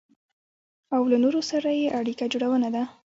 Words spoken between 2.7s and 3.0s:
ده.